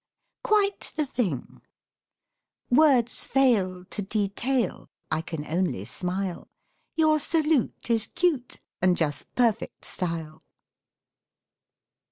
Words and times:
QUITE 0.43 0.93
THE 0.95 1.05
THING 1.05 1.61
Words 2.71 3.23
fail 3.23 3.85
To 3.85 4.01
detail, 4.01 4.89
I 5.11 5.21
can 5.21 5.45
only 5.45 5.85
smile. 5.85 6.49
Your 6.95 7.19
salute 7.19 7.87
Is 7.87 8.07
cute 8.07 8.59
And 8.81 8.97
just 8.97 9.31
perfect 9.35 9.85
style. 9.85 10.41